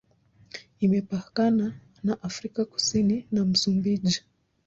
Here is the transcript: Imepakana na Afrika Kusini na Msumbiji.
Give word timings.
Imepakana 0.79 1.65
na 2.03 2.13
Afrika 2.23 2.65
Kusini 2.65 3.27
na 3.31 3.45
Msumbiji. 3.45 4.21